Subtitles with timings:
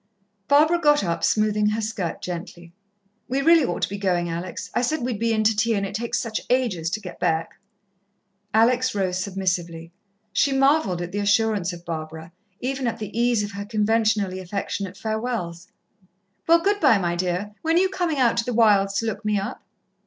[0.47, 2.73] Barbara got up, smoothing her skirt gently.
[3.27, 4.71] "We really ought to be going, Alex.
[4.73, 7.59] I said we'd be in to tea, and it takes such ages to get back."
[8.51, 9.91] Alex rose submissively.
[10.33, 14.97] She marvelled at the assurance of Barbara, even at the ease of her conventionally affectionate
[14.97, 15.67] farewells.
[16.47, 17.53] "Well, good bye, my dear.
[17.61, 19.61] When are you coming out to the wilds to look me up?"